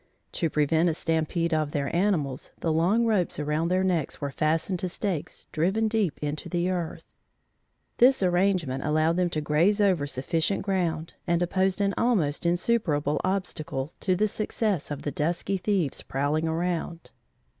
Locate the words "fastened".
4.31-4.79